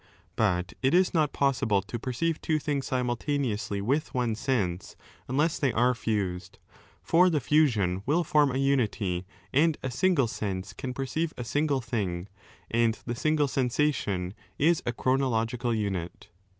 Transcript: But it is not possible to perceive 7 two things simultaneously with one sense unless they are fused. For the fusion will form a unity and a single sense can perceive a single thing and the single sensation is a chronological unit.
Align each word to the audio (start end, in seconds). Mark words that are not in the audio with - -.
But 0.35 0.73
it 0.81 0.95
is 0.95 1.13
not 1.13 1.31
possible 1.31 1.83
to 1.83 1.99
perceive 1.99 2.37
7 2.37 2.39
two 2.41 2.57
things 2.57 2.87
simultaneously 2.87 3.81
with 3.81 4.15
one 4.15 4.33
sense 4.33 4.95
unless 5.27 5.59
they 5.59 5.71
are 5.73 5.93
fused. 5.93 6.57
For 7.03 7.29
the 7.29 7.39
fusion 7.39 8.01
will 8.07 8.23
form 8.23 8.49
a 8.49 8.57
unity 8.57 9.27
and 9.53 9.77
a 9.83 9.91
single 9.91 10.27
sense 10.27 10.73
can 10.73 10.95
perceive 10.95 11.35
a 11.37 11.43
single 11.43 11.81
thing 11.81 12.29
and 12.71 12.97
the 13.05 13.13
single 13.13 13.47
sensation 13.47 14.33
is 14.57 14.81
a 14.87 14.91
chronological 14.91 15.71
unit. 15.71 16.29